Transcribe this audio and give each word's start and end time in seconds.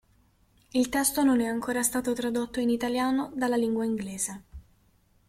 Il 0.71 0.89
testo 0.89 1.21
non 1.23 1.41
è 1.41 1.45
ancora 1.45 1.83
stato 1.83 2.13
tradotto 2.13 2.59
in 2.59 2.71
italiano 2.71 3.31
dalla 3.35 3.55
lingua 3.55 3.85
inglese. 3.85 4.41